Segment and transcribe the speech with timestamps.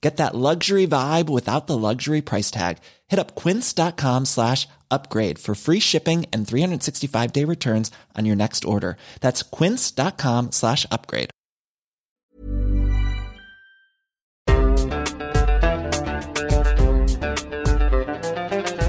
[0.00, 2.78] Get that luxury vibe without the luxury price tag.
[3.06, 8.64] Hit up quince.com slash upgrade for free shipping and 365 day returns on your next
[8.64, 8.96] order.
[9.20, 11.30] That's quince.com slash upgrade.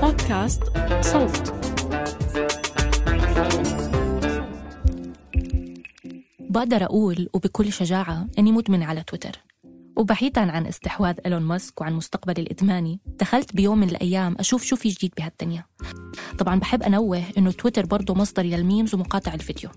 [0.01, 0.63] بودكاست
[1.01, 1.53] صوت
[6.39, 9.46] بقدر أقول وبكل شجاعة أني مدمن على تويتر
[9.98, 14.88] وبعيدا عن استحواذ إيلون ماسك وعن مستقبلي الإدماني دخلت بيوم من الأيام أشوف شو في
[14.88, 15.64] جديد بهالدنيا.
[16.38, 19.70] طبعا بحب أنوه إنه تويتر برضه مصدري لل memes ومقاطع الفيديو.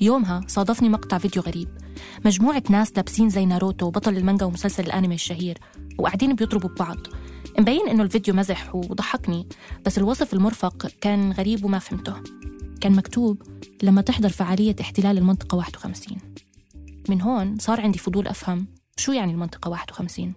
[0.00, 1.68] يومها صادفني مقطع فيديو غريب.
[2.24, 5.58] مجموعة ناس لابسين زي ناروتو بطل المانجا ومسلسل الأنمي الشهير
[5.98, 6.98] وقاعدين بيضربوا ببعض.
[7.58, 9.48] مبين إنه الفيديو مزح وضحكني
[9.86, 12.14] بس الوصف المرفق كان غريب وما فهمته.
[12.80, 13.42] كان مكتوب
[13.82, 16.18] لما تحضر فعالية احتلال المنطقة 51
[17.08, 18.66] من هون صار عندي فضول أفهم
[18.96, 20.32] شو يعني المنطقة 51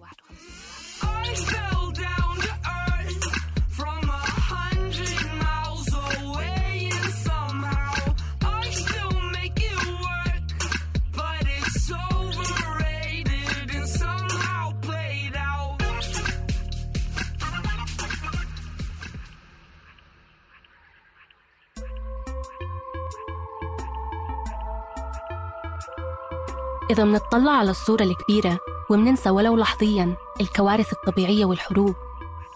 [26.90, 28.58] إذا منطلع على الصورة الكبيرة
[28.90, 31.94] ومننسى ولو لحظيا الكوارث الطبيعية والحروب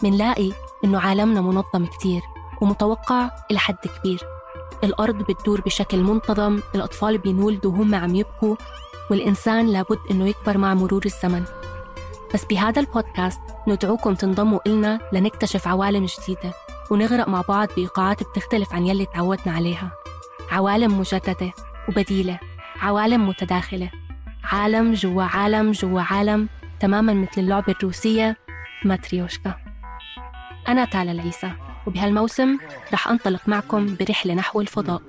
[0.03, 0.51] منلاقي
[0.83, 2.21] إنه عالمنا منظم كتير
[2.61, 4.19] ومتوقع إلى حد كبير.
[4.83, 8.55] الأرض بتدور بشكل منتظم الأطفال بينولدوا وهم عم يبكوا
[9.11, 11.43] والإنسان لابد إنه يكبر مع مرور الزمن.
[12.33, 16.53] بس بهذا البودكاست ندعوكم تنضموا إلنا لنكتشف عوالم جديدة
[16.91, 19.91] ونغرق مع بعض بإيقاعات بتختلف عن يلي تعودنا عليها.
[20.51, 21.53] عوالم مجددة
[21.89, 22.39] وبديلة
[22.81, 24.02] عوالم متداخلة.
[24.43, 26.49] عالم جوا عالم جوا عالم
[26.79, 28.37] تماما مثل اللعبة الروسية
[28.85, 29.55] ماتريوشكا.
[30.67, 31.51] أنا تالا العيسى
[31.87, 32.57] وبهالموسم
[32.93, 35.01] رح أنطلق معكم برحلة نحو الفضاء.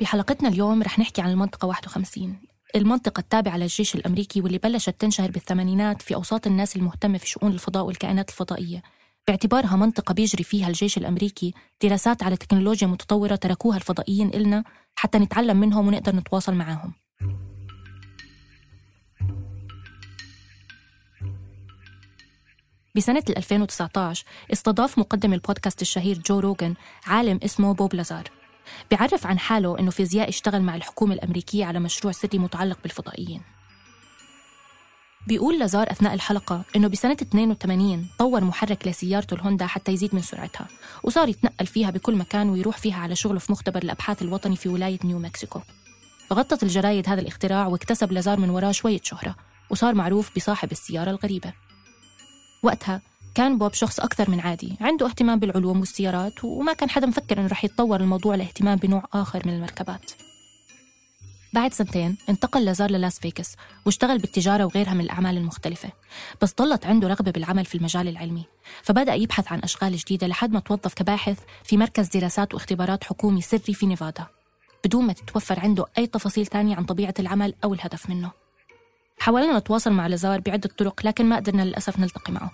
[0.00, 2.36] بحلقتنا اليوم رح نحكي عن المنطقة 51
[2.76, 7.84] المنطقة التابعة للجيش الأمريكي واللي بلشت تنشهر بالثمانينات في أوساط الناس المهتمة في شؤون الفضاء
[7.84, 8.82] والكائنات الفضائية.
[9.28, 14.64] باعتبارها منطقة بيجري فيها الجيش الأمريكي دراسات على تكنولوجيا متطورة تركوها الفضائيين إلنا
[14.96, 16.92] حتى نتعلم منهم ونقدر نتواصل معاهم.
[22.96, 26.74] بسنة 2019 استضاف مقدم البودكاست الشهير جو روجن
[27.06, 28.24] عالم اسمه بوب لازار.
[28.90, 33.42] بيعرف عن حاله إنه فيزيائي اشتغل مع الحكومة الأمريكية على مشروع سري متعلق بالفضائيين.
[35.26, 40.68] بيقول لازار أثناء الحلقة إنه بسنة 82 طور محرك لسيارته الهوندا حتى يزيد من سرعتها
[41.02, 44.98] وصار يتنقل فيها بكل مكان ويروح فيها على شغله في مختبر الأبحاث الوطني في ولاية
[45.04, 45.60] نيو مكسيكو.
[46.32, 49.36] غطت الجرايد هذا الاختراع واكتسب لازار من وراه شوية شهرة
[49.70, 51.52] وصار معروف بصاحب السيارة الغريبة.
[52.62, 53.02] وقتها
[53.34, 57.46] كان بوب شخص أكثر من عادي عنده اهتمام بالعلوم والسيارات وما كان حدا مفكر إنه
[57.46, 60.12] رح يتطور الموضوع لاهتمام بنوع آخر من المركبات.
[61.52, 65.88] بعد سنتين انتقل لازار للاس فيغاس واشتغل بالتجارة وغيرها من الأعمال المختلفة.
[66.42, 68.44] بس ضلت عنده رغبة بالعمل في المجال العلمي
[68.82, 73.74] فبدأ يبحث عن أشغال جديدة لحد ما توظف كباحث في مركز دراسات واختبارات حكومي سري
[73.74, 74.26] في نيفادا
[74.84, 78.30] بدون ما تتوفر عنده أي تفاصيل تانية عن طبيعة العمل أو الهدف منه.
[79.18, 82.50] حاولنا نتواصل مع لازار بعدة طرق لكن ما قدرنا للأسف نلتقي معه.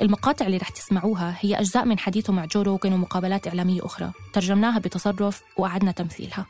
[0.00, 4.78] المقاطع اللي رح تسمعوها هي أجزاء من حديثه مع جو روجن ومقابلات إعلامية أخرى ترجمناها
[4.78, 6.46] بتصرف وأعدنا تمثيلها.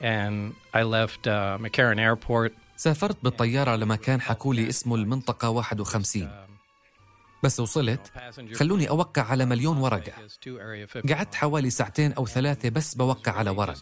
[0.00, 2.52] And I left uh, McCarran Airport.
[2.76, 6.30] سافرت بالطيارة لمكان حكولي اسمه المنطقة 51
[7.42, 8.12] بس وصلت
[8.54, 10.12] خلوني أوقع على مليون ورقة.
[11.08, 13.76] قعدت حوالي ساعتين أو ثلاثة بس بوقع على ورق.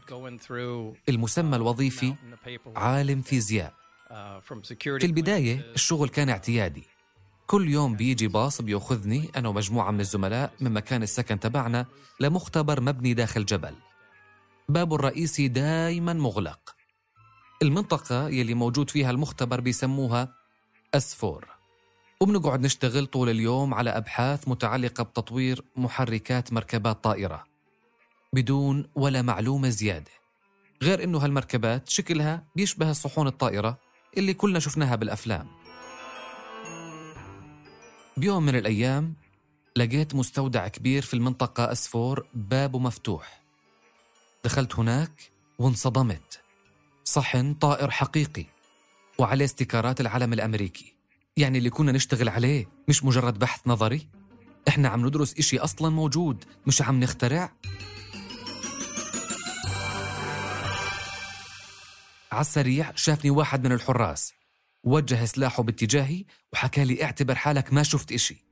[1.09, 2.15] المسمى الوظيفي
[2.77, 3.75] عالم فيزياء.
[4.81, 6.83] في البداية الشغل كان اعتيادي.
[7.47, 11.87] كل يوم بيجي باص بيأخذني أنا ومجموعة من الزملاء من مكان السكن تبعنا
[12.21, 13.75] لمختبر مبني داخل جبل.
[14.69, 16.75] بابه الرئيسي دايما مغلق.
[17.63, 20.35] المنطقة يلي موجود فيها المختبر بيسموها
[20.95, 21.49] أسفور.
[22.21, 27.45] وبنقعد نشتغل طول اليوم على أبحاث متعلقة بتطوير محركات مركبات طائرة.
[28.33, 30.11] بدون ولا معلومة زيادة.
[30.83, 33.79] غير إنه هالمركبات شكلها بيشبه الصحون الطائرة
[34.17, 35.47] اللي كلنا شفناها بالأفلام.
[38.17, 39.15] بيوم من الأيام
[39.77, 43.44] لقيت مستودع كبير في المنطقة أسفور بابه مفتوح.
[44.45, 46.41] دخلت هناك وانصدمت.
[47.05, 48.45] صحن طائر حقيقي
[49.19, 50.95] وعليه استيكارات العلم الأمريكي.
[51.37, 54.09] يعني اللي كنا نشتغل عليه مش مجرد بحث نظري.
[54.69, 57.53] إحنا عم ندرس إشي أصلا موجود مش عم نخترع.
[62.33, 64.33] على السريع شافني واحد من الحراس.
[64.85, 68.45] وجه سلاحه باتجاهي وحكى لي اعتبر حالك ما شفت إشي.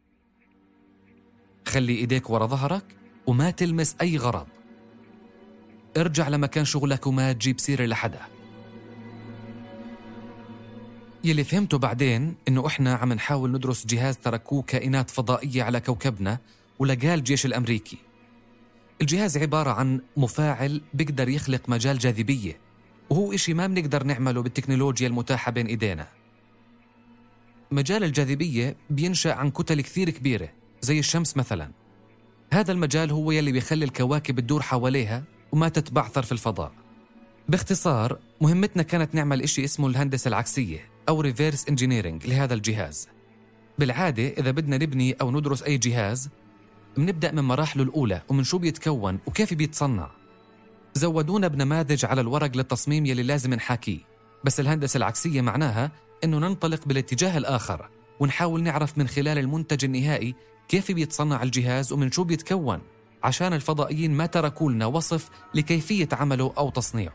[1.69, 2.97] خلي إيديك ورا ظهرك
[3.27, 4.47] وما تلمس أي غرض.
[5.97, 8.21] ارجع لمكان شغلك وما تجيب سيرة لحدا
[11.25, 16.39] يلي فهمته بعدين إنه إحنا عم نحاول ندرس جهاز تركوه كائنات فضائية على كوكبنا
[16.79, 17.99] ولقاه الجيش الأمريكي.
[19.01, 22.59] الجهاز عبارة عن مفاعل بيقدر يخلق مجال جاذبية
[23.11, 26.09] وهو إشي ما بنقدر نعمله بالتكنولوجيا المتاحة بين إيدينا.
[27.71, 30.49] مجال الجاذبية بينشأ عن كتل كثير كبيرة
[30.81, 31.71] زي الشمس مثلا.
[32.53, 36.73] هذا المجال هو يلي بيخلي الكواكب تدور حواليها وما تتبعثر في الفضاء.
[37.49, 43.09] باختصار مهمتنا كانت نعمل إشي اسمه الهندسة العكسية أو reverse engineering لهذا الجهاز.
[43.79, 46.29] بالعادة إذا بدنا نبني أو ندرس أي جهاز
[46.97, 50.11] بنبدأ من مراحله الأولى ومن شو بيتكون وكيف بيتصنع.
[50.95, 53.99] زودونا بنماذج على الورق للتصميم يلي لازم نحاكيه.
[54.45, 55.93] بس الهندسة العكسية معناها
[56.25, 57.89] أنه ننطلق بالاتجاه الآخر
[58.21, 60.35] ونحاول نعرف من خلال المنتج النهائي
[60.69, 62.81] كيف بيتصنع الجهاز ومن شو بيتكون.
[63.25, 67.15] عشان الفضائيين ما تركوا لنا وصف لكيفية عمله أو تصنيعه.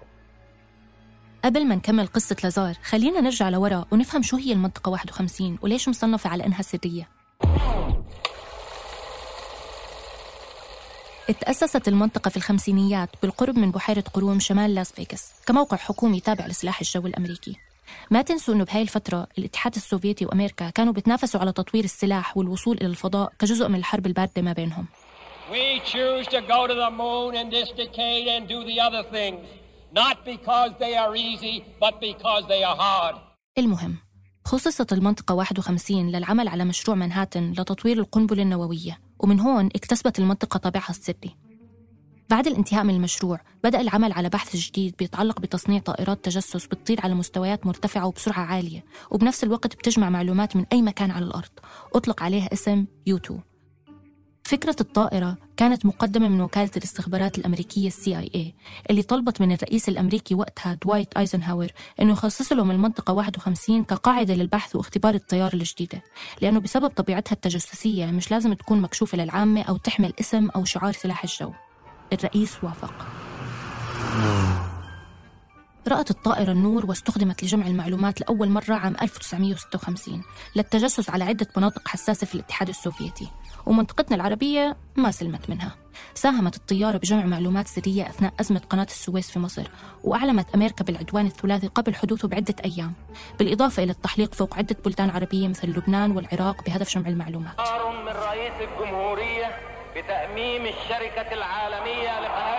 [1.46, 6.30] قبل ما نكمل قصة لازار خلينا نرجع لورا ونفهم شو هي المنطقة 51 وليش مصنفة
[6.30, 7.10] على إنها سرية.
[11.30, 16.80] اتأسست المنطقة في الخمسينيات بالقرب من بحيرة جروم شمال لاس فيغاس كموقع حكومي تابع لسلاح
[16.80, 17.56] الجو الأمريكي.
[18.12, 22.88] ما تنسوا إنه بهاي الفترة الاتحاد السوفيتي وأمريكا كانوا بيتنافسوا على تطوير السلاح والوصول إلى
[22.88, 24.86] الفضاء كجزء من الحرب الباردة ما بينهم.
[25.56, 29.46] We choose to go to the moon in this decade and do the other things,
[30.02, 33.16] not because they are easy, but because they are hard.
[33.58, 33.98] المهم
[34.46, 40.90] خصصت المنطقة 51 للعمل على مشروع منهاتن لتطوير القنبلة النووية ومن هون اكتسبت المنطقة طابعها
[40.90, 41.36] السري.
[42.30, 47.14] بعد الانتهاء من المشروع بدأ العمل على بحث جديد بيتعلق بتصنيع طائرات تجسس بتطير على
[47.14, 51.50] مستويات مرتفعة وبسرعة عالية وبنفس الوقت بتجمع معلومات من أي مكان على الأرض.
[51.96, 53.38] أطلق عليها اسم يوتو.
[54.48, 58.40] فكرة الطائرة كانت مقدمة من وكالة الاستخبارات الأمريكية CIA
[58.90, 61.68] اللي طلبت من الرئيس الأمريكي وقتها دوايت أيزنهاور
[62.02, 66.04] أنه يخصص لهم المنطقة 51 كقاعدة للبحث واختبار الطيارة الجديدة
[66.42, 71.24] لأنه بسبب طبيعتها التجسسية مش لازم تكون مكشوفة للعامة أو تحمل اسم أو شعار سلاح
[71.24, 71.52] الجو.
[72.14, 73.08] الرئيس وافق.
[75.88, 80.22] رأت الطائرة النور واستخدمت لجمع المعلومات لأول مرة عام 1956
[80.56, 83.28] للتجسس على عدة مناطق حساسة في الاتحاد السوفيتي.
[83.68, 85.76] ومنطقتنا العربية ما سلمت منها.
[86.14, 89.68] ساهمت الطيارة بجمع معلومات سرية أثناء أزمة قناة السويس في مصر
[90.04, 92.94] وأعلمت أمريكا بالعدوان الثلاثي قبل حدوثه بعدة أيام
[93.40, 97.60] بالإضافة إلى التحليق فوق عدة بلدان عربية مثل لبنان والعراق بهدف جمع المعلومات.
[98.06, 99.48] من رئيس الجمهورية
[99.96, 102.57] بتأميم الشركة العالمية لقناة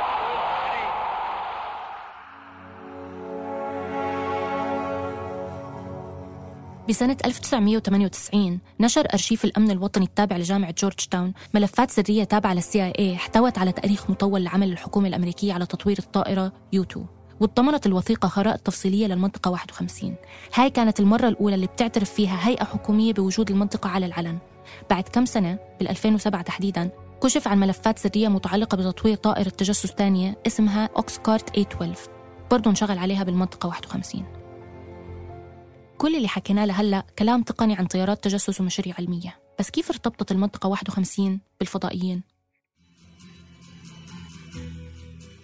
[6.89, 13.15] بسنة 1998 نشر أرشيف الأمن الوطني التابع لجامعة جورج تاون ملفات سرية تابعة لل CIA
[13.15, 17.07] احتوت على تأريخ مطول لعمل الحكومة الأمريكية على تطوير الطائرة U 2
[17.41, 20.15] واتضمنت الوثيقة خرائط تفصيلية للمنطقة 51
[20.55, 24.39] هاي كانت المرة الأولى اللي بتعترف فيها هيئة حكومية بوجود المنطقة على العلن.
[24.91, 26.91] بعد كم سنة؟ بال 2007 تحديداً
[27.23, 31.87] كشف عن ملفات سرية متعلقة بتطوير طائرة تجسس تانية اسمها أوكسكارت A12
[32.51, 34.25] برضو انشغل عليها بالمنطقة 51
[35.99, 39.39] كل اللي حكيناه لهلا كلام تقني عن طيارات تجسس ومشاريع علمية.
[39.59, 42.23] بس كيف ارتبطت المنطقة 51 بالفضائيين؟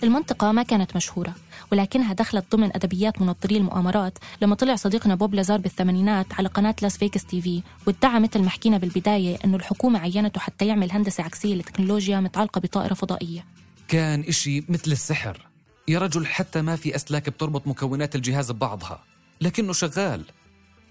[0.02, 1.34] المنطقة ما كانت مشهورة
[1.72, 6.98] ولكنها دخلت ضمن أدبيات منظري المؤامرات لما طلع صديقنا بوب لازار بالثمانينات على قناة لاس
[6.98, 12.20] فيغاس TV وادعى مثل ما حكينا بالبداية أنه الحكومة عينته حتى يعمل هندسة عكسية لتكنولوجيا
[12.20, 13.44] متعلقة بطائرة فضائية.
[13.88, 15.48] كان إشي مثل السحر.
[15.88, 19.04] يا رجل حتى ما في أسلاك بتربط مكونات الجهاز ببعضها
[19.40, 20.24] لكنه شغال.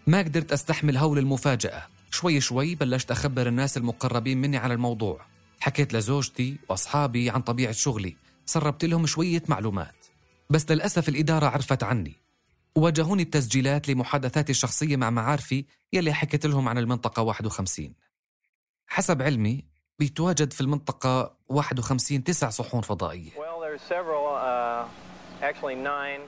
[0.07, 1.83] ما قدرت أستحمل هول المفاجأة.
[2.11, 5.21] شوي شوي بلشت أخبر الناس المقربين مني على الموضوع.
[5.59, 8.15] حكيت لزوجتي وأصحابي عن طبيعة شغلي.
[8.45, 9.95] سربت لهم شوية معلومات.
[10.49, 12.15] بس للأسف الإدارة عرفت عني.
[12.75, 17.93] وواجهوني بتسجيلات لمحادثاتي الشخصية مع معارفي يلي حكيت لهم عن المنطقة 51
[18.87, 19.63] حسب علمي
[19.99, 23.31] بيتواجد في المنطقة 51 تسع صحون فضائية.
[23.31, 23.63] Well,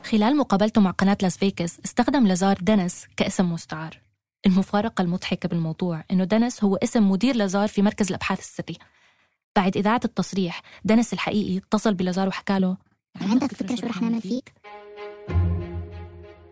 [0.04, 4.00] خلال مقابلته مع قناة لاس فيغاس استخدم لازار دينيس كاسم مستعار.
[4.46, 8.78] المفارقة المضحكة بالموضوع إنه دينيس هو اسم مدير لازار في مركز الأبحاث السري.
[9.56, 12.78] بعد إذاعة التصريح دينيس الحقيقي اتصل بلازار وحكى له
[13.22, 14.54] عندك فكرة شو رح نعمل فيك؟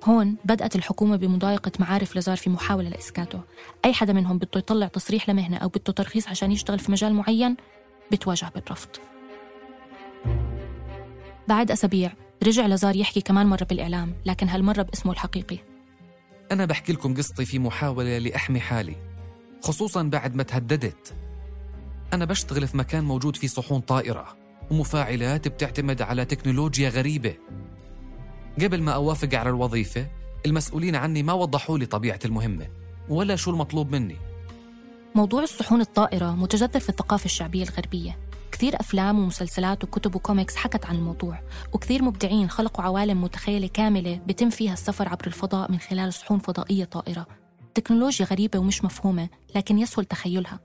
[0.04, 3.42] هون بدأت الحكومة بمضايقة معارف لازار في محاولة لإسكاته.
[3.86, 7.58] أي حدا منهم بده يطلع تصريح لمهنة أو بده ترخيص عشان يشتغل في مجال معين
[8.12, 8.90] بتواجه بالرفض.
[11.48, 12.12] بعد أسابيع
[12.44, 15.58] رجع لازار يحكي كمان مرة بالإعلام لكن هالمرة باسمه الحقيقي.
[16.52, 18.96] أنا بحكي لكم قصتي في محاولة لأحمي حالي
[19.62, 21.14] خصوصا بعد ما تهددت.
[22.14, 24.38] أنا بشتغل في مكان موجود فيه صحون طائرة
[24.72, 27.36] ومفاعلات بتعتمد على تكنولوجيا غريبة.
[28.62, 30.08] قبل ما أوافق على الوظيفة
[30.46, 32.68] المسؤولين عني ما وضحوا لي طبيعة المهمة
[33.10, 34.16] ولا شو المطلوب مني.
[35.16, 38.18] موضوع الصحون الطائرة متجذر في الثقافة الشعبية الغربية.
[38.54, 41.40] كثير أفلام ومسلسلات وكتب وكوميكس حكت عن الموضوع
[41.74, 46.86] وكثير مبدعين خلقوا عوالم متخيلة كاملة بتم فيها السفر عبر الفضاء من خلال صحون فضائية
[46.86, 47.28] طائرة.
[47.76, 50.60] تكنولوجيا غريبة ومش مفهومة لكن يسهل تخيلها.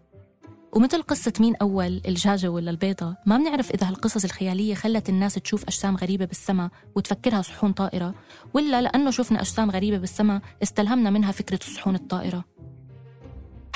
[0.73, 5.63] ومثل قصة مين أول الجاجة ولا البيضة؟ ما بنعرف إذا هالقصص الخيالية خلت الناس تشوف
[5.65, 8.15] أجسام غريبة بالسماء وتفكرها صحون طائرة
[8.55, 12.45] ولا لأنه شفنا أجسام غريبة بالسماء استلهمنا منها فكرة الصحون الطائرة.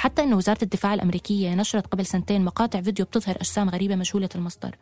[0.03, 4.77] حتى أن وزارة الدفاع الأمريكية نشرت قبل سنتين مقاطع فيديو بتظهر أجسام غريبة مجهولة المصدر.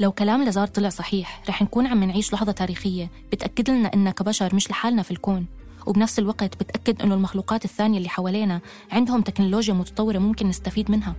[0.00, 4.54] لو كلام لازار طلع صحيح رح نكون عم نعيش لحظة تاريخية بتأكد لنا إننا كبشر
[4.54, 5.46] مش لحالنا في الكون.
[5.86, 8.60] وبنفس الوقت بتأكد إنه المخلوقات الثانية اللي حوالينا
[8.92, 11.14] عندهم تكنولوجيا متطورة ممكن نستفيد منها.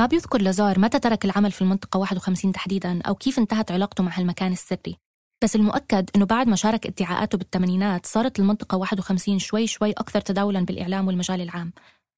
[0.00, 4.18] ما بيذكر لازار متى ترك العمل في المنطقة 51 تحديداً أو كيف انتهت علاقته مع
[4.18, 4.96] هالمكان السري؟
[5.44, 10.64] بس المؤكد إنه بعد ما شارك ادعاءاته بالثمانينات صارت المنطقة 51 شوي شوي أكثر تداولاً
[10.64, 11.72] بالإعلام والمجال العام.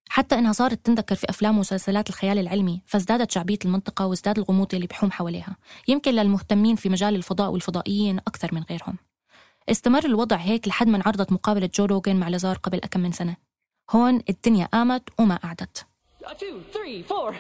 [0.08, 4.86] حتى إنها صارت تنذكر في أفلام ومسلسلات الخيال العلمي فازدادت شعبية المنطقة وازداد الغموض اللي
[4.86, 5.56] بحوم حواليها.
[5.88, 8.98] يمكن للمهتمين في مجال الفضاء والفضائيين أكثر من غيرهم.
[9.68, 13.36] استمر الوضع هيك لحد ما انعرضت مقابلة جو روجن مع لازار قبل أكم من سنة.
[13.90, 15.91] هون الدنيا قامت وما قعدت.
[16.31, 17.35] Two, three, four.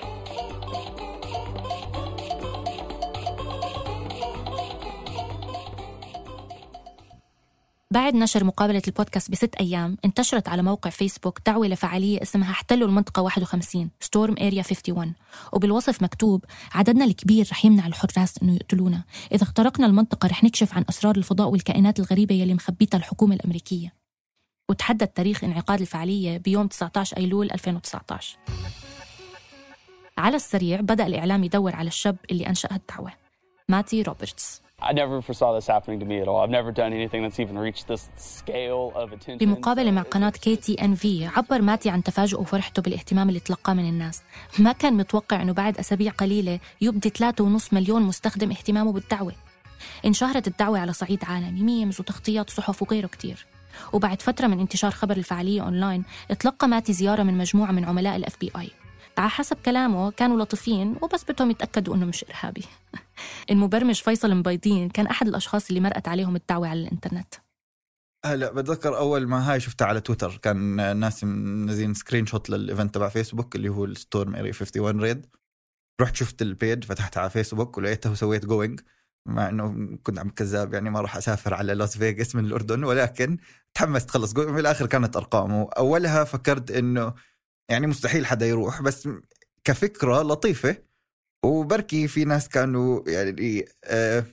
[7.90, 13.22] بعد نشر مقابلة البودكاست بست أيام انتشرت على موقع فيسبوك دعوة لفعالية اسمها احتلوا المنطقة
[13.22, 15.14] 51 Storm Area 51
[15.52, 19.04] وبالوصف مكتوب عددنا الكبير رح يمنع الحراس إنه يقتلونا.
[19.32, 24.01] إذا اخترقنا المنطقة رح نكشف عن أسرار الفضاء والكائنات الغريبة يلي مخبيتها الحكومة الأمريكية.
[24.68, 28.38] وتحدد تاريخ انعقاد الفعالية بيوم 19 أيلول 2019
[30.18, 33.12] على السريع بدأ الإعلام يدور على الشاب اللي أنشأ هالدعوة
[33.68, 34.62] ماتي روبرتس.
[34.82, 36.40] I never foresaw this happening to me at all.
[36.44, 39.38] I've never done anything that's even reached this scale of attention.
[39.38, 44.22] بمقابلة مع قناة KTNV عبر ماتي عن تفاجؤه وفرحته بالاهتمام اللي تلقاه من الناس.
[44.58, 49.32] ما كان متوقع إنه بعد أسابيع قليلة يبدي 3.5 مليون مستخدم اهتمامه بالدعوة.
[50.04, 53.46] انشهرت الدعوة على صعيد عالمي memes وتغطيات صحف وغيره كتير.
[53.92, 58.40] وبعد فترة من انتشار خبر الفعالية أونلاين اتلقى ماتي زيارة من مجموعة من عملاء ال
[58.40, 58.70] FBI
[59.18, 62.64] على حسب كلامه كانوا لطيفين وبس بدهم يتأكدوا إنه مش إرهابي.
[63.50, 67.34] المبرمج فيصل مبيضين كان أحد الأشخاص اللي مرقت عليهم الدعوة على الإنترنت.
[68.24, 73.08] هلا بتذكر أول ما هاي شفتها على تويتر كان الناس منزلين screenshot لل event تبع
[73.08, 75.26] فيسبوك اللي هو ال Storm Area 51 Raid
[76.00, 78.80] رحت شفت ال page فتحتها على فيسبوك ولقيته وسويت جوينج
[79.26, 83.38] مع إنه كنت عم كذاب يعني ما راح أسافر على لوس فيغاس من الأردن ولكن
[83.74, 84.32] تحمست خلص.
[84.34, 85.68] في الآخر كانت أرقامه.
[85.78, 87.14] أولها فكرت إنه
[87.70, 89.08] يعني مستحيل حدا يروح بس
[89.64, 90.76] كفكرة لطيفة.
[91.44, 94.24] وبركي في ناس كانوا يعني آه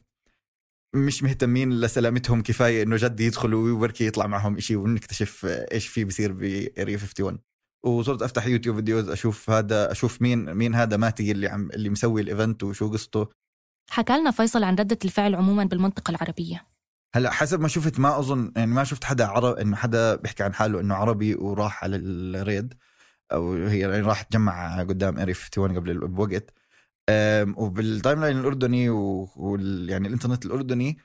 [0.95, 6.31] مش مهتمين لسلامتهم كفاية إنه جد يدخلوا وبركي يطلع معهم إشي ونكتشف إيش في بيصير
[6.31, 7.39] ب Area 51
[7.85, 12.21] وصرت أفتح يوتيوب videos أشوف هذا أشوف مين مين هذا ماتي اللي عم اللي مسوي
[12.21, 13.27] ال event وشو قصته.
[13.89, 16.65] حكى لنا فيصل عن ردة الفعل عموما بالمنطقة العربية.
[17.15, 20.53] هلا حسب ما شفت ما أظن يعني ما شفت حدا عرب إنه حدا بيحكي عن
[20.53, 22.73] حاله إنه عربي وراح على ال raid
[23.31, 26.53] أو هي يعني راح تجمع قدام Area 51 قبل بوقت.
[27.57, 30.97] وبال timeline الأردني و- وال يعني الإنترنت الأردني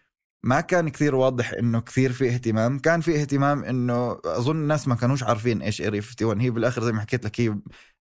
[0.44, 2.78] ما كان كثير واضح إنه كثير في اهتمام.
[2.78, 6.92] كان في اهتمام إنه أظن الناس ما كانوش عارفين إيش Area 51 هي بالآخر زي
[6.92, 7.56] ما حكيت لك هي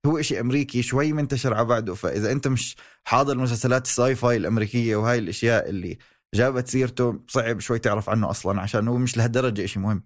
[0.05, 1.93] هو شيء أمريكي شوي منتشر على بعده.
[1.93, 5.97] فإذا أنت مش حاضر مسلسلات ال sci-fi الأمريكية وهاي الأشياء اللي
[6.35, 10.03] جابت سيرته صعب شوي تعرف عنه أصلا عشان هو مش لهالدرجة شيء مهم.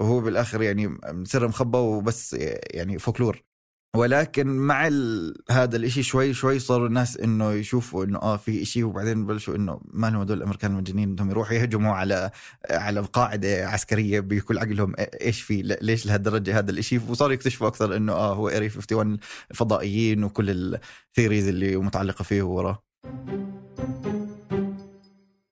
[0.00, 2.36] وهو بالآخر يعني سر مخبى وبس
[2.74, 3.47] يعني فولكلور.
[3.96, 5.34] ولكن مع ال...
[5.50, 9.80] هذا الإشي شوي شوي صاروا الناس إنه يشوفوا إنه آه في إشي وبعدين بلشوا إنه
[9.92, 12.30] ما لهم هدول الأمريكان المجانين بدهم يروحوا يهجموا على
[12.70, 18.12] على قاعدة عسكرية بكل عقلهم إيش في ليش لهالدرجة هذا الإشي؟ وصاروا يكتشفوا أكثر إنه
[18.12, 19.18] آه هو Area 51
[19.50, 22.82] الفضائيين وكل ال theories اللي متعلقة فيه وراه.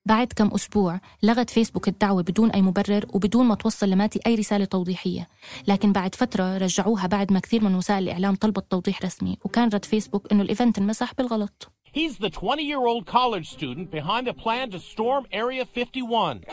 [0.06, 4.64] بعد كم أسبوع لغت فيسبوك الدعوة بدون أي مبرر وبدون ما توصل لماتي أي رسالة
[4.64, 5.28] توضيحية
[5.68, 9.84] لكن بعد فترة رجعوها بعد ما كثير من وسائل الإعلام طلبت توضيح رسمي وكان رد
[9.84, 14.70] فيسبوك إنه الإيفنت انمسح بالغلط He's the 20 year old college student behind the plan
[14.70, 16.44] to storm Area 51.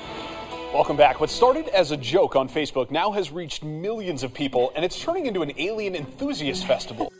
[0.73, 1.19] Welcome back.
[1.19, 4.99] What started as a joke on Facebook now has reached millions of people, and it's
[4.99, 7.11] turning into an alien enthusiast festival.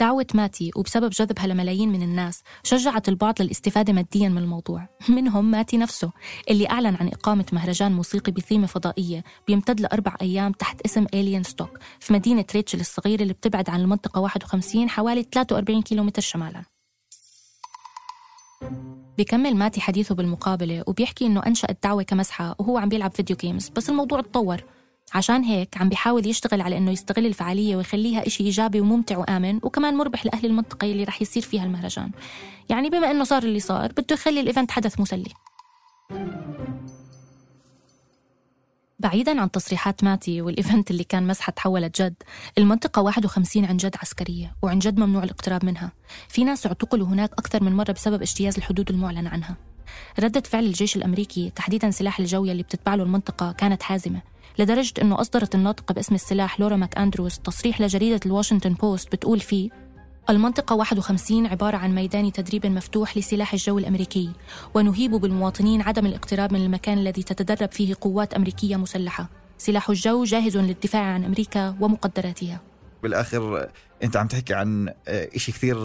[0.00, 4.88] دعوة ماتي وبسبب جذبها لملايين من الناس شجعت البعض للاستفادة ماديا من الموضوع.
[5.08, 6.10] منهم ماتي نفسه
[6.50, 12.12] اللي أعلن عن إقامة مهرجان موسيقي بثيمة فضائية بيمتد لأربع أيام تحت اسم Alienstock في
[12.12, 16.62] مدينة ريتشل الصغيرة اللي بتبعد عن المنطقة 51 حوالي 43 كيلومتر شمالا.
[19.18, 23.90] بيكمل ماتي حديثه بالمقابلة وبيحكي إنه أنشأ الدعوة كمزحة وهو عم بيلعب video games بس
[23.90, 24.64] الموضوع تطور.
[25.14, 29.94] عشان هيك عم بيحاول يشتغل على إنه يستغل الفعالية ويخليها إشي إيجابي وممتع وآمن وكمان
[29.96, 32.10] مربح لأهل المنطقة اللي رح يصير فيها المهرجان.
[32.68, 35.32] يعني بما إنه صار اللي صار بده يخلي ال event حدث مسلي.
[39.00, 42.14] بعيدا عن تصريحات ماتي وال event اللي كان مزحة تحولت جد
[42.58, 45.92] المنطقة 51 عن جد عسكرية وعن جد ممنوع الاقتراب منها.
[46.28, 49.56] في ناس اعتقلوا هناك أكثر من مرة بسبب اجتياز الحدود المعلن عنها.
[50.20, 54.22] ردة فعل الجيش الأمريكي تحديدا سلاح الجو يلي بتتبع له المنطقة كانت حازمة.
[54.58, 59.70] لدرجة أنه أصدرت الناطقة باسم السلاح لورا ماك أندروز تصريح لجريدة الواشنطن بوست بتقول فيه
[60.30, 64.30] المنطقة 51 عبارة عن ميدان تدريب مفتوح لسلاح الجو الأمريكي
[64.74, 69.28] ونهيب بالمواطنين عدم الاقتراب من المكان الذي تتدرب فيه قوات أمريكية مسلحة.
[69.58, 72.60] سلاح الجو جاهز للدفاع عن أمريكا ومقدراتها.
[73.02, 73.68] بالآخر
[74.02, 75.78] أنت عم تحكي عن إشي كثير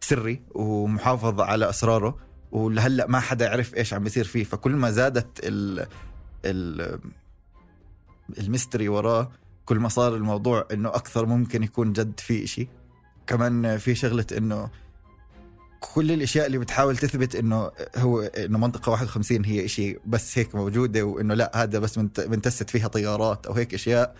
[0.00, 2.18] سري ومحافظ على أسراره
[2.52, 4.44] ولهلأ ما حدا يعرف إيش عم بيصير فيه.
[4.44, 5.86] فكل ما زادت ال
[6.44, 6.98] ال
[8.38, 9.30] الميستري وراه
[9.64, 12.68] كل ما صار الموضوع إنه أكثر ممكن يكون جد في إشي.
[13.26, 14.70] كمان في شغلة إنه
[15.80, 21.02] كل الأشياء اللي بتحاول تثبت إنه هو إنه منطقة 51 هي إشي بس هيك موجودة
[21.02, 24.14] وإنه لا هذا بس بنت- بنتست فيها طيارات أو هيك أشياء.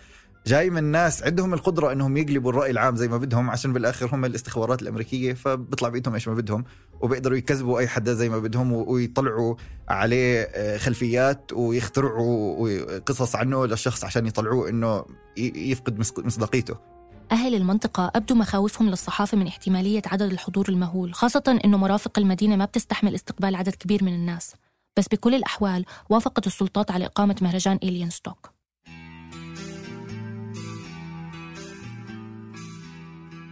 [0.48, 4.24] جاي من ناس عندهم القدرة إنهم يقلبوا الرأي العام زي ما بدهم عشان بالآخر هم
[4.24, 6.64] الاستخبارات الأمريكية فبيطلع بإيدهم إيش ما بدهم
[7.00, 9.54] وبيقدروا يكذبوا أي حدا زي ما بدهم ويطلعوا
[9.88, 15.04] عليه آه، خلفيات ويخترعوا قصص عنه للشخص عشان يطلعوه إنه
[15.36, 16.76] يفقد مص- مصداقيته.
[17.32, 22.64] أهل المنطقة أبدوا مخاوفهم للصحافة من احتمالية عدد الحضور المهول خاصة أنه مرافق المدينة ما
[22.64, 24.54] بتستحمل استقبال عدد كبير من الناس.
[24.98, 28.50] بس بكل الأحوال وافقت السلطات على إقامة مهرجان إيليان ستوك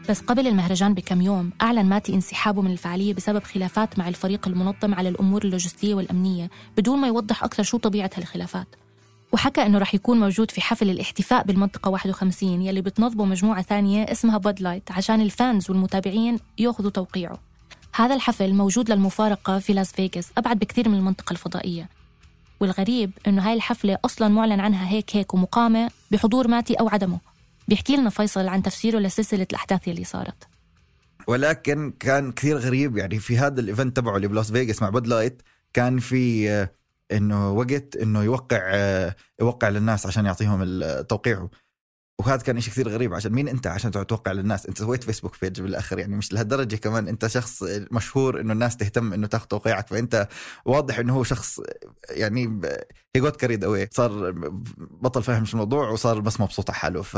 [0.08, 4.94] بس قبل المهرجان بكم يوم أعلن ماتي انسحابه من الفعالية بسبب خلافات مع الفريق المنظم
[4.94, 8.66] على الأمور اللوجستية والأمنية بدون ما يوضح أكثر شو طبيعة هالخلافات
[9.32, 14.38] وحكى إنه رح يكون موجود في حفل الاحتفاء بالمنطقة 51 يلي بتنظمه مجموعة ثانية اسمها
[14.38, 17.38] بود لايت عشان ال fans والمتابعين يأخذوا توقيعه.
[17.94, 21.88] هذا الحفل موجود للمفارقة في لاس فيغاس أبعد بكثير من المنطقة الفضائية.
[22.60, 27.18] والغريب إنه هاي الحفلة أصلا معلن عنها هيك هيك ومقامة بحضور ماتي أو عدمه.
[27.68, 30.48] بيحكي لنا فيصل عن تفسيره لسلسلة الأحداث يلي صارت.
[31.26, 35.06] ولكن كان كثير غريب يعني في هذا ال event تبعه اللي بلاس فيغاس مع بود
[35.06, 36.70] لايت كان في آه،
[37.12, 41.50] إنه وقت إنه يوقع آه، يوقع للناس عشان يعطيهم توقيعه.
[42.18, 45.60] وهذا كان شيء كثير غريب عشان مين أنت عشان توقع للناس؟ أنت سويت فيسبوك page
[45.60, 50.28] بالآخر يعني مش لهالدرجة كمان أنت شخص مشهور إنه الناس تهتم إنه تاخذ توقيعك فأنت
[50.64, 51.60] واضح إنه هو شخص
[52.10, 52.60] يعني
[53.16, 54.32] هي جوت كاريد اوي صار
[54.78, 57.02] بطل فاهم الموضوع وصار بس مبسوط على حاله.
[57.02, 57.16] ف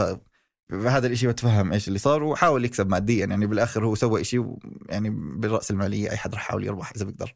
[0.72, 3.26] هذا الإشي بتفهم إيش اللي صار وحاول يكسب ماديا.
[3.26, 7.04] يعني بالآخر هو سوى إشي و- يعني بالرأس المالية أي حد رح يحاول يربح إذا
[7.04, 7.35] بيقدر.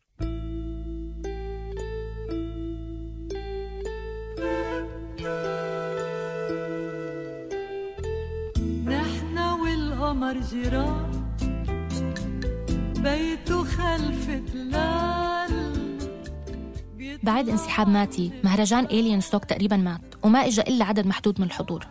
[8.86, 11.10] نحن والقمر جيران
[12.96, 15.72] بيته خلف تلال.
[17.22, 21.86] بعد انسحاب ماتي مهرجان Alienstock تقريبا مات وما إجا إلا عدد محدود من الحضور.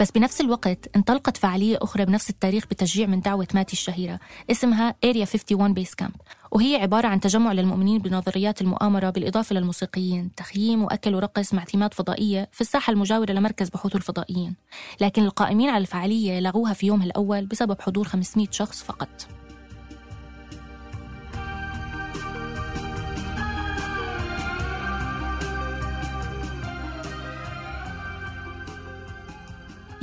[0.00, 4.20] بس بنفس الوقت انطلقت فعالية أخرى بنفس التاريخ بتشجيع من دعوة ماتي الشهيرة
[4.50, 6.16] اسمها Area 51 Base Camp.
[6.50, 12.48] وهي عبارة عن تجمع للمؤمنين بنظريات المؤامرة بالإضافة للموسيقيين تخييم وأكل ورقص مع ثيمات فضائية
[12.52, 14.54] في الساحة المجاورة لمركز بحوث الفضائيين.
[15.00, 19.26] لكن القائمين على الفعالية لغوها في يومها الأول بسبب حضور 500 شخص فقط.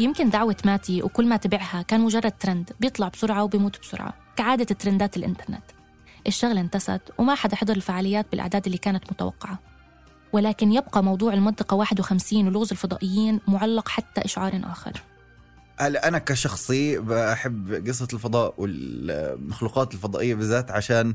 [0.04, 5.18] يمكن دعوة ماتي وكل ما تبعها كان مجرد ترند بيطلع بسرعة وبيموت بسرعة كعادة ترندات
[5.18, 5.64] الإنترنت.
[6.28, 9.60] الشغلة انتست وما حدا حضر الفعاليات بالأعداد اللي كانت متوقعة.
[10.34, 15.02] ولكن يبقى موضوع المنطقة 51 ولغز الفضائيين معلق حتى إشعار آخر.
[15.78, 21.14] هلا أنا كشخصي بحب قصة الفضاء والمخلوقات الفضائية بالذات عشان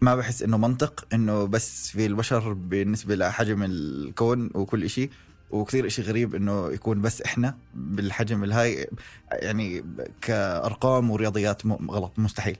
[0.00, 5.10] ما بحس إنه منطق إنه بس في البشر بالنسبة لحجم الكون وكل إشي؟
[5.50, 8.86] وكثير إشي غريب إنه يكون بس إحنا بالحجم الهاي
[9.32, 9.84] يعني
[10.20, 12.56] كأرقام ورياضيات غلط مستحيل.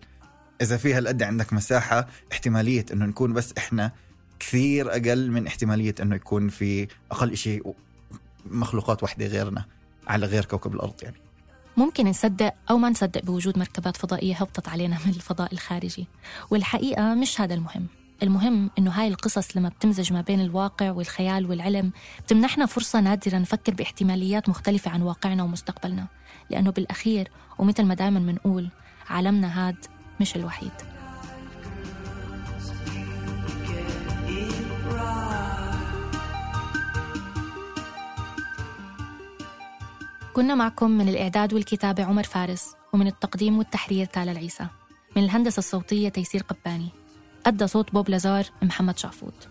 [0.61, 3.93] إذا في هالقد عندك مساحة احتمالية إنه نكون بس إحنا
[4.41, 7.61] كثير أقل من احتمالية إنه يكون في أقل إشي
[8.47, 9.65] مخلوقات وحده غيرنا
[10.07, 11.17] على غير كوكب الأرض يعني.
[11.77, 16.07] ممكن نصدق أو ما نصدق بوجود مركبات فضائية هبطت علينا من الفضاء الخارجي
[16.51, 17.87] والحقيقة مش هذا المهم.
[18.23, 21.93] المهم إنه هاي القصص لما بتمزج ما بين الواقع والخيال والعلم
[22.25, 26.07] بتمنحنا فرصة نادرة نفكر باحتماليات مختلفة عن واقعنا ومستقبلنا.
[26.51, 27.29] لأنه بالأخير
[27.59, 28.69] ومثل ما دائما بنقول
[29.09, 29.77] عالمنا هاد
[30.21, 30.73] مش الوحيد.
[40.35, 44.67] كنا معكم من الإعداد والكتابة عمر فارس ومن التقديم والتحرير تالا العيسى.
[45.17, 47.00] من الهندسة الصوتية تيسير قباني.
[47.47, 49.49] أدى صوت بوب لازار محمد شعفوت.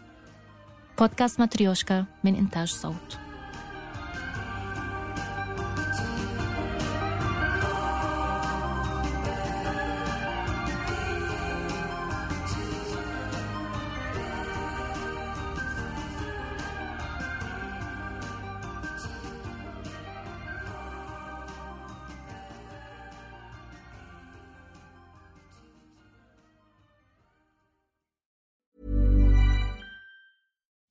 [1.00, 3.29] بودكاست ماتريوشكا من إنتاج صوت.